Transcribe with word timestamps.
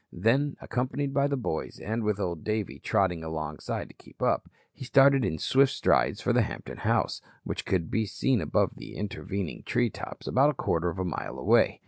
Then 0.17 0.57
accompanied 0.59 1.13
by 1.13 1.27
the 1.27 1.37
boys 1.37 1.79
and 1.79 2.03
with 2.03 2.19
Old 2.19 2.43
Davey 2.43 2.79
trotting 2.79 3.23
alongside 3.23 3.87
to 3.89 3.93
keep 3.93 4.19
up, 4.19 4.49
he 4.73 4.83
started 4.83 5.23
in 5.23 5.37
swift 5.37 5.71
strides 5.73 6.21
for 6.21 6.33
the 6.33 6.41
Hampton 6.41 6.77
house, 6.77 7.21
which 7.43 7.67
could 7.67 7.91
be 7.91 8.07
seen 8.07 8.41
above 8.41 8.71
the 8.77 8.95
intervening 8.95 9.61
tree 9.61 9.91
tops, 9.91 10.25
about 10.25 10.49
a 10.49 10.53
quarter 10.55 10.89
of 10.89 10.97
a 10.97 11.05
mile 11.05 11.37
away. 11.37 11.79